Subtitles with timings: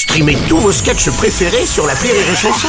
[0.00, 2.68] Streamez tous vos sketchs préférés sur la Rire et Chanson.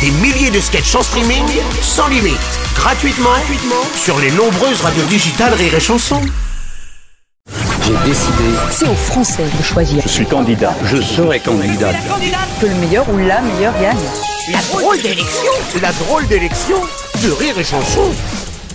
[0.00, 1.44] Des milliers de sketchs en streaming,
[1.82, 2.38] sans limite,
[2.74, 6.18] gratuitement, gratuitement sur les nombreuses radios digitales Rire et Chanson.
[7.84, 10.02] J'ai décidé, C'est aux Français de choisir.
[10.02, 11.92] je suis candidat, je serai candidat.
[12.58, 13.98] Que le meilleur ou la meilleure gagne.
[14.50, 15.52] La drôle d'élection,
[15.82, 16.78] la drôle d'élection
[17.22, 18.10] de Rire et Chanson.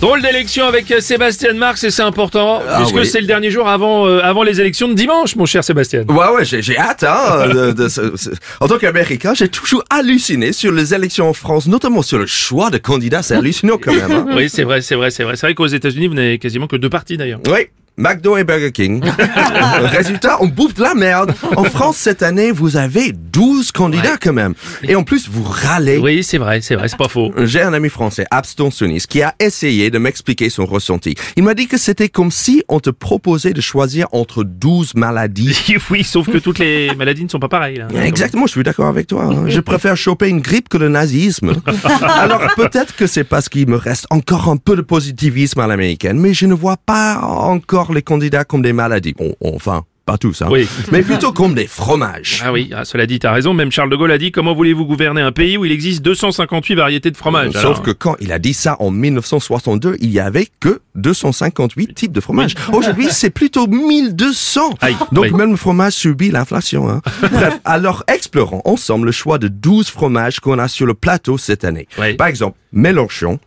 [0.00, 3.04] Drôle d'élection avec euh, Sébastien Marx et c'est important puisque oui.
[3.06, 6.04] c'est le dernier jour avant, euh, avant les élections de dimanche, mon cher Sébastien.
[6.08, 7.48] Ouais, ouais, j'ai, j'ai hâte, hein.
[7.52, 12.02] de- de ce- En tant qu'Américain, j'ai toujours halluciné sur les élections en France, notamment
[12.02, 13.22] sur le choix de candidats.
[13.22, 14.10] C'est hallucinant quand même.
[14.12, 14.26] Hein.
[14.36, 15.34] Oui, c'est vrai, c'est vrai, c'est vrai.
[15.34, 17.40] C'est vrai qu'aux États-Unis, vous n'avez quasiment que deux partis d'ailleurs.
[17.48, 17.66] Oui.
[17.98, 19.02] McDo et Burger King.
[19.82, 21.34] Résultat, on bouffe de la merde.
[21.56, 24.54] En France, cette année, vous avez 12 candidats quand même.
[24.84, 25.98] Et en plus, vous râlez.
[25.98, 27.32] Oui, c'est vrai, c'est vrai, c'est pas faux.
[27.38, 31.16] J'ai un ami français, abstentionniste, qui a essayé de m'expliquer son ressenti.
[31.36, 35.58] Il m'a dit que c'était comme si on te proposait de choisir entre 12 maladies.
[35.90, 37.78] oui, sauf que toutes les maladies ne sont pas pareilles.
[37.78, 37.88] Là.
[38.04, 39.24] Exactement, je suis d'accord avec toi.
[39.24, 39.44] hein.
[39.48, 41.52] Je préfère choper une grippe que le nazisme.
[42.00, 46.18] Alors peut-être que c'est parce qu'il me reste encore un peu de positivisme à l'américaine,
[46.20, 49.14] mais je ne vois pas encore les candidats comme des maladies.
[49.14, 50.48] Bon, enfin, pas tous, hein.
[50.50, 50.66] Oui.
[50.90, 52.42] mais plutôt comme des fromages.
[52.42, 53.52] Ah oui, ah, cela dit, t'as raison.
[53.52, 56.74] Même Charles de Gaulle a dit comment voulez-vous gouverner un pays où il existe 258
[56.76, 57.52] variétés de fromage.
[57.52, 61.94] Sauf Alors, que quand il a dit ça en 1962, il y avait que 258
[61.94, 62.54] types de fromage.
[62.72, 64.76] Aujourd'hui, c'est plutôt 1200.
[64.80, 65.32] Aïe, Donc oui.
[65.32, 66.88] même le fromage subit l'inflation.
[66.88, 67.02] Hein.
[67.30, 71.64] Bref, alors explorons ensemble le choix de 12 fromages qu'on a sur le plateau cette
[71.64, 71.86] année.
[72.16, 73.38] Par exemple, Mélenchon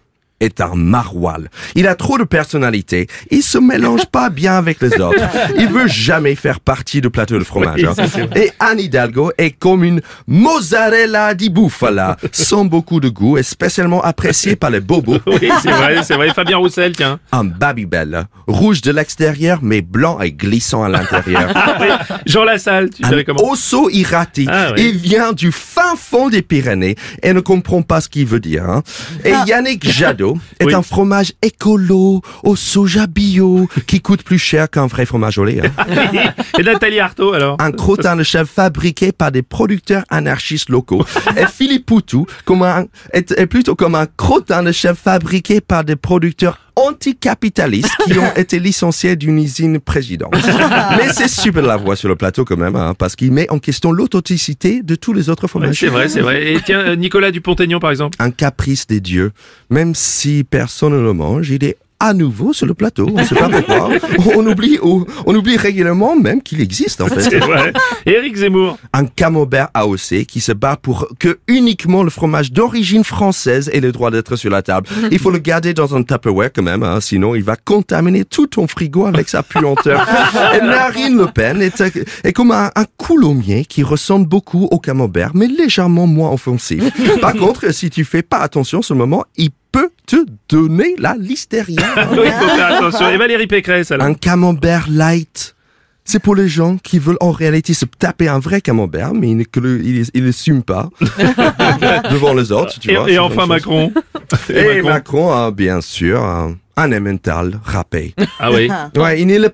[0.42, 1.48] est un maroilles.
[1.76, 3.08] Il a trop de personnalité.
[3.30, 5.24] Il se mélange pas bien avec les autres.
[5.58, 7.80] Il veut jamais faire partie du plateau de fromage.
[7.82, 8.28] Oui, hein.
[8.36, 14.02] Et Anne Hidalgo est comme une mozzarella di bufala, sans beaucoup de goût et spécialement
[14.02, 15.20] appréciée par les bobos.
[15.28, 16.34] Oui, c'est vrai, c'est vrai.
[16.34, 17.20] Fabien Roussel, tiens.
[17.32, 21.50] Un Babybel, rouge de l'extérieur mais blanc et glissant à l'intérieur.
[21.56, 21.88] Ah oui,
[22.26, 23.50] Jean Lassalle, tu savais Un comment?
[23.52, 24.48] Osso irati.
[24.50, 24.90] Ah oui.
[24.92, 28.70] Il vient du fin fond des Pyrénées et ne comprend pas ce qu'il veut dire.
[28.70, 28.84] hein.
[29.24, 30.74] Et Yannick Jadot est Oui.
[30.74, 35.62] un fromage écolo au soja bio qui coûte plus cher qu'un vrai fromage au lait.
[35.66, 36.34] hein.
[36.60, 37.56] Et Nathalie Arthaud, alors?
[37.60, 41.04] Un crottin de chèvre fabriqué par des producteurs anarchistes locaux.
[41.38, 45.84] Et Philippe Poutou comme un, est, est plutôt comme un crottin de chèvre fabriqué par
[45.84, 50.34] des producteurs anticapitalistes qui ont été licenciés d'une usine présidente.
[50.98, 53.50] Mais c'est super de la voix sur le plateau quand même, hein, parce qu'il met
[53.50, 55.80] en question l'authenticité de tous les autres Ouais, fromages.
[55.80, 56.54] C'est vrai, c'est vrai.
[56.54, 58.16] Et tiens, euh, Nicolas Dupont-Aignan, par exemple.
[58.20, 59.32] Un caprice des dieux.
[59.70, 63.08] Même si personne ne le mange, il est à nouveau sur le plateau.
[63.14, 63.90] On ne sait pas pourquoi.
[64.36, 67.38] On oublie, on, oublie régulièrement même qu'il existe en fait.
[67.38, 67.72] Vrai.
[68.06, 68.78] Éric Zemmour.
[68.92, 73.92] un camembert AOC qui se bat pour que uniquement le fromage d'origine française ait le
[73.92, 74.88] droit d'être sur la table.
[75.12, 78.48] Il faut le garder dans un Tupperware quand même, hein, sinon il va contaminer tout
[78.48, 80.08] ton frigo avec sa puanteur.
[80.56, 81.84] Et Marine Le Pen est,
[82.24, 86.84] est comme un, un coulommier qui ressemble beaucoup au camembert, mais légèrement moins offensif.
[87.22, 89.52] Par contre, si tu fais pas attention en ce moment, il
[90.16, 91.82] te donner la listeria?
[92.12, 93.10] Oui, faut faire attention.
[93.10, 94.08] Et Valérie Pécresse, alors.
[94.08, 95.56] Un camembert light.
[96.04, 99.38] C'est pour les gens qui veulent en réalité se taper un vrai camembert, mais ils
[99.38, 99.44] ne
[100.14, 100.90] ils, pas
[102.12, 103.10] devant les autres, tu Et, vois.
[103.10, 103.46] et enfin.
[103.46, 103.94] Macron.
[104.50, 106.22] Et Macron, a bien sûr,
[106.78, 108.14] un emmental râpé.
[108.40, 108.70] Ah oui.
[108.96, 109.52] Ouais, il n'est le,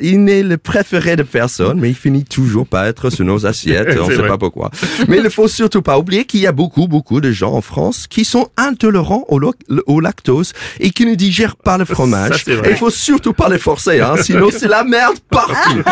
[0.00, 3.96] il n'est le préféré de personne, mais il finit toujours par être sur nos assiettes,
[4.00, 4.28] on ne sait vrai.
[4.28, 4.70] pas pourquoi.
[5.06, 7.60] Mais il ne faut surtout pas oublier qu'il y a beaucoup, beaucoup de gens en
[7.60, 12.44] France qui sont intolérants au, lactose et qui ne digèrent pas le fromage.
[12.44, 12.52] Ça.
[12.52, 15.82] Et il faut surtout pas les forcer, hein, sinon c'est la merde partout.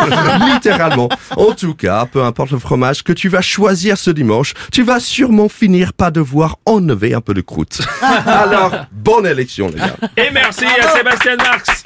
[0.53, 1.09] Littéralement.
[1.37, 4.99] En tout cas, peu importe le fromage que tu vas choisir ce dimanche, tu vas
[4.99, 7.81] sûrement finir par devoir enlever un peu de croûte.
[8.01, 9.95] Alors, bonne élection, les gars.
[10.17, 11.83] Et merci à Sébastien Marx.